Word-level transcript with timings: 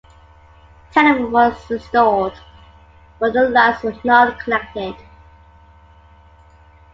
Telephones 0.93 1.31
were 1.69 1.75
installed, 1.77 2.33
but 3.19 3.33
the 3.33 3.47
lines 3.49 3.83
were 3.83 3.93
not 4.03 4.39
connected. 4.39 4.95